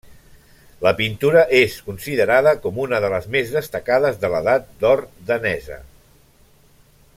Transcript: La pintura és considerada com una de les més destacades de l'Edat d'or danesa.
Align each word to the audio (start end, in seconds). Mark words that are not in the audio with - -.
La 0.85 0.91
pintura 1.01 1.43
és 1.57 1.75
considerada 1.89 2.55
com 2.63 2.79
una 2.85 3.03
de 3.05 3.13
les 3.15 3.29
més 3.35 3.53
destacades 3.59 4.19
de 4.25 4.33
l'Edat 4.37 4.67
d'or 4.85 5.05
danesa. 5.31 5.79